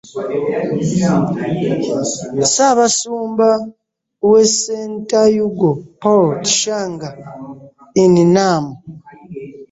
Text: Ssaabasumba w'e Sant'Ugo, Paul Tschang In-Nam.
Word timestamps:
Ssaabasumba 2.43 3.49
w'e 4.29 4.43
Sant'Ugo, 4.61 5.71
Paul 6.01 6.27
Tschang 6.47 6.99
In-Nam. 8.03 8.65